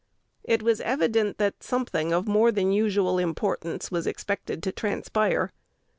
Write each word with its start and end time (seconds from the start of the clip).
It 0.43 0.63
was 0.63 0.81
evident 0.81 1.37
that 1.37 1.61
something 1.61 2.11
of 2.11 2.27
more 2.27 2.51
than 2.51 2.71
usual 2.71 3.19
importance 3.19 3.91
was 3.91 4.07
expected 4.07 4.63
to 4.63 4.71
transpire. 4.71 5.51